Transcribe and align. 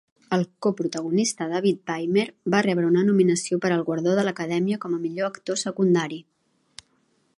El 0.35 0.43
coprotagonista 0.65 1.47
David 1.51 1.83
Paymer 1.89 2.25
va 2.55 2.63
rebre 2.67 2.87
una 2.93 3.03
nominació 3.09 3.59
per 3.67 3.71
al 3.75 3.85
guardó 3.91 4.17
de 4.21 4.25
l'Acadèmia 4.29 4.81
com 4.87 4.97
a 4.99 5.03
millor 5.07 5.29
actor 5.33 5.61
secundari. 5.65 6.23